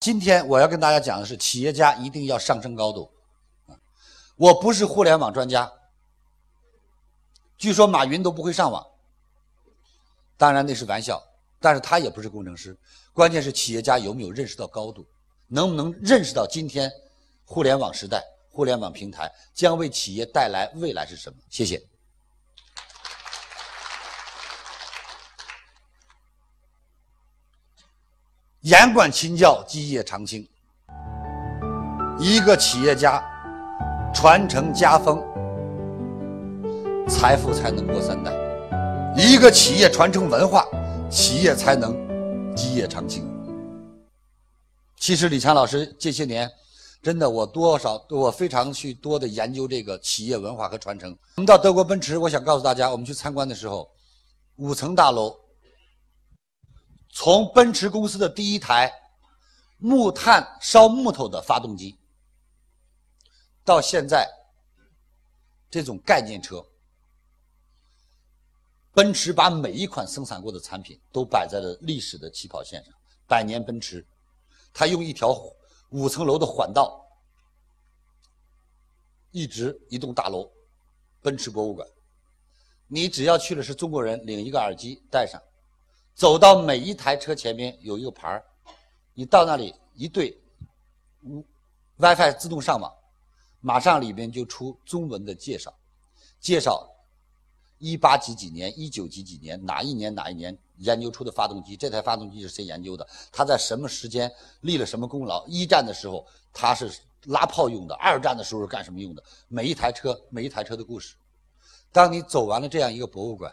[0.00, 3.12] 今天我要跟大家讲的是，企业家一定要上升高度。
[4.36, 5.70] 我不是互联网专家，
[7.58, 8.82] 据说马云都不会上网，
[10.38, 11.22] 当然那是玩笑，
[11.58, 12.74] 但是他也不是工程师。
[13.12, 15.06] 关键是企业家有没有认识到高度，
[15.46, 16.90] 能不能认识到今天
[17.44, 21.36] 互联网时代、互联网平台将为企业带来未来是什么？
[21.50, 21.78] 谢谢。
[28.62, 30.46] 严管勤教，基业长青。
[32.18, 33.24] 一个企业家
[34.12, 35.18] 传承家风，
[37.08, 38.30] 财富才能过三代；
[39.16, 40.66] 一个企业传承文化，
[41.10, 41.96] 企业才能
[42.54, 43.26] 基业长青。
[44.98, 46.46] 其实李强老师这些年，
[47.02, 51.16] 真的我多少我非常去多的研究这个企业文化和传承。
[51.36, 53.88] 我们到德国奔驰，我想告诉大家，我们去参观的时候，
[54.56, 55.34] 五层大楼。
[57.12, 58.90] 从奔驰公司的第一台
[59.78, 61.98] 木炭烧木头的发动机，
[63.64, 64.28] 到现在
[65.70, 66.64] 这种概念车，
[68.92, 72.94] 奔驰把每一款生产过的产品都摆在了历史的起跑线上。
[73.26, 74.06] 百年奔驰，
[74.72, 75.34] 它用一条
[75.90, 77.06] 五层楼的缓道，
[79.30, 80.50] 一直一栋大楼，
[81.20, 81.86] 奔驰博物馆。
[82.88, 85.40] 你只要去了是中国人，领一个耳机戴上。
[86.20, 88.44] 走到每一台车前面有一个牌儿，
[89.14, 90.38] 你到那里一对
[91.96, 92.94] ，WiFi 自动上网，
[93.62, 95.74] 马上里边就出中文的介绍，
[96.38, 96.86] 介绍
[97.78, 103.08] 一八几几年、一九几几年哪一年哪一年研究出的发动机，这台发动机是谁研究的？
[103.32, 105.46] 它在什么时间立了什么功劳？
[105.46, 109.24] 一战的时候它是拉炮用的，二战的时候是干什么用的？
[109.48, 111.16] 每一台车每一台车的故事。
[111.90, 113.50] 当你走完了这样一个博物馆，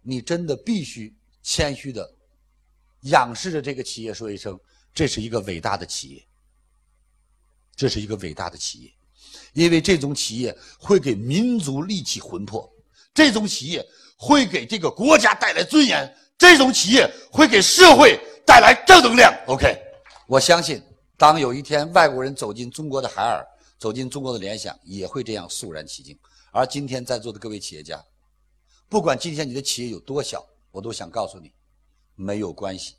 [0.00, 1.14] 你真的必须。
[1.46, 2.12] 谦虚的
[3.02, 4.58] 仰视着这个企业，说一声
[4.92, 6.26] ：“这是一个伟大的企业，
[7.76, 8.92] 这是一个伟大的企业，
[9.52, 12.68] 因为这种企业会给民族立起魂魄，
[13.14, 13.86] 这种企业
[14.16, 19.80] 会给这个国家带来尊严，这种企业会给社会带来正能量。” OK，
[20.26, 20.82] 我相信，
[21.16, 23.46] 当有一天外国人走进中国的海尔，
[23.78, 26.18] 走进中国的联想，也会这样肃然起敬。
[26.50, 28.04] 而今天在座的各位企业家，
[28.88, 30.44] 不管今天你的企业有多小，
[30.76, 31.50] 我都想告诉你，
[32.16, 32.96] 没有关系，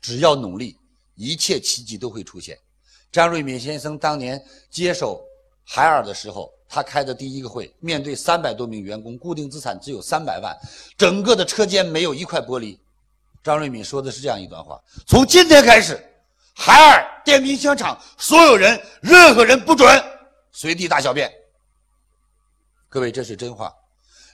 [0.00, 0.78] 只要努力，
[1.16, 2.56] 一切奇迹都会出现。
[3.10, 5.20] 张瑞敏先生当年接手
[5.64, 10.56] 海尔的时候，他开的第一个会，面对三百多名员工，固定资产只有三百万，
[10.96, 12.78] 整个的车间没有一块玻璃。
[13.42, 16.00] 张瑞敏说的是这样一段话：从今天开始，
[16.54, 19.88] 海尔电冰箱厂所有人，任何人不准
[20.52, 21.28] 随地大小便。
[22.88, 23.74] 各位，这是真话。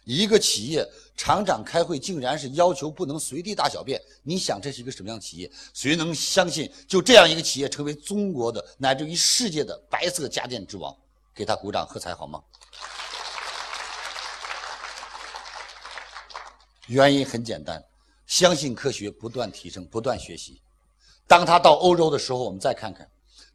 [0.07, 0.89] 一个企业。
[1.19, 5.51] 厂长开会竟然是要求不能随地大小便，你想这是一个什么样的企业？
[5.73, 10.95] 谁能相信就这样一个企业成为中国的乃至于世界的白色家电之王？
[11.35, 12.39] 给他鼓掌喝彩好吗？
[16.89, 17.83] 原因很简单，
[18.27, 20.61] 相信科学，不断提升，不断学习。
[21.27, 23.11] 当他到欧洲的时候，我们再看看，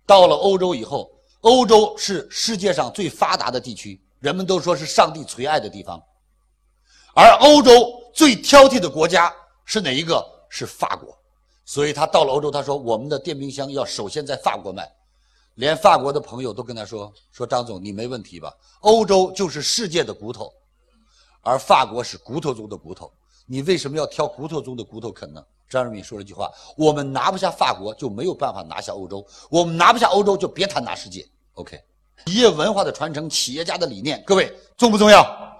[0.07, 1.11] 到了欧洲以后，
[1.41, 6.01] 欧洲是世界上最发达的地区，人们都说是上帝垂爱的地方。
[7.13, 7.71] 而欧洲
[8.13, 9.33] 最挑剔的国家
[9.65, 10.23] 是哪一个？
[10.53, 11.17] 是法国，
[11.63, 14.85] 所以他到了欧洲，他说我们的电冰箱要首先在法国卖，
[15.55, 18.53] 连法国的朋友都跟他说：“说张总，你没问题吧？
[18.81, 20.51] 欧洲就是世界的骨头，
[21.41, 23.09] 而法国是骨头中的骨头，
[23.45, 31.25] 你为什么要挑骨头中的骨头啃呢？”张瑞敏说了一句话：“我们拿不下法国，就没有办法拿下欧洲；我们拿不下欧洲，就别谈拿世界。
[31.53, 31.81] ”OK，
[32.25, 35.50] 企业文化的传承，企业家的理念，各位重不重要？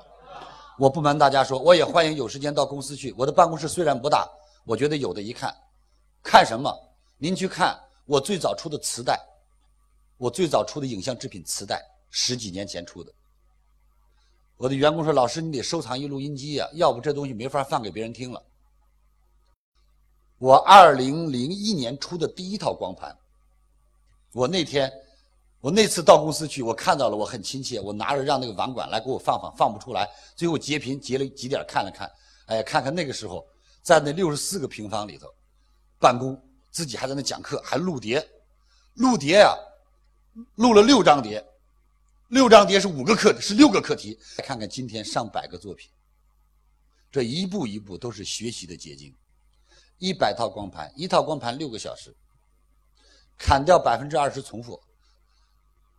[0.81, 3.13] 我不瞒大家说，我也欢迎有时间到公司去。
[3.15, 4.27] 我的办公室虽然不大，
[4.65, 5.55] 我觉得有的一看。
[6.23, 6.75] 看什么？
[7.19, 9.19] 您去看我最早出的磁带，
[10.17, 13.13] 我最早出的影像制品磁带，十几年前出的。
[14.57, 18.41] 我的员工说：“老师，你得收藏一录音机呀，要不这东西没法放给别人听了。”
[20.39, 23.15] 我二零零一年出的第一套光盘，
[24.31, 24.91] 我那天。
[25.61, 27.79] 我那次到公司去，我看到了，我很亲切。
[27.79, 30.09] 我拿着让那个网管来给我放放，放不出来。
[30.35, 32.11] 最后截屏截了几点看了看，
[32.47, 33.45] 哎，看看那个时候
[33.83, 35.27] 在那六十四个平方里头
[35.99, 36.35] 办公，
[36.71, 38.27] 自己还在那讲课，还录碟，
[38.95, 39.55] 录碟呀，
[40.55, 41.45] 录了六张碟，
[42.29, 44.17] 六张碟是五个课，是六个课题。
[44.37, 45.91] 看看今天上百个作品，
[47.11, 49.13] 这一步一步都是学习的结晶。
[49.99, 52.11] 一百套光盘，一套光盘六个小时，
[53.37, 54.81] 砍掉百分之二十重复。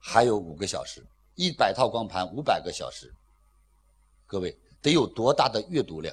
[0.04, 1.00] 还有五个小时，
[1.36, 3.14] 一百套光盘，五百个小时。
[4.26, 6.12] 各位得有多大的阅读量，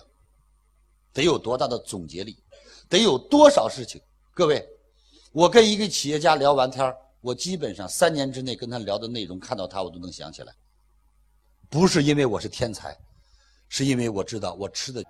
[1.11, 2.37] 得有多大的总结力，
[2.87, 3.99] 得有多少事情？
[4.31, 4.63] 各位，
[5.31, 10.53] 我跟一个企业家聊完天我基本上三年之内跟他聊的内容，看到他我都能想起来。
[11.67, 12.95] 不是因为我是天才，
[13.69, 15.03] 是因为我知道我吃的。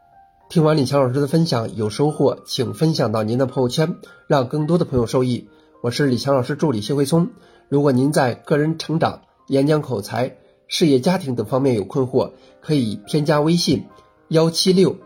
[0.49, 5.49] 听完李强老师的分享有收获，请分享到您的朋友圈，让更多的朋友受益。
[5.83, 7.29] 我是李强老师助理谢慧聪。
[7.69, 10.37] 如果您在个人成长、演讲口才、
[10.67, 12.31] 事业家庭等方面有困惑，
[12.61, 13.85] 可以添加微信
[14.29, 14.97] 幺七六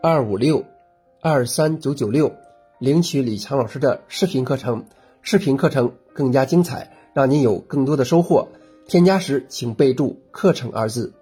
[0.00, 0.64] 二五六
[1.20, 2.32] 二三九九六，
[2.78, 4.84] 领取李强老师的视频课程。
[5.20, 8.46] 视频课程更加精彩，让您有更多的收获。
[8.86, 11.12] 添加时请备注“课程”二字。